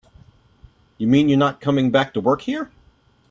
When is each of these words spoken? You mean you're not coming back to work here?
You 0.97 1.05
mean 1.05 1.29
you're 1.29 1.37
not 1.37 1.61
coming 1.61 1.91
back 1.91 2.15
to 2.15 2.21
work 2.21 2.41
here? 2.41 2.71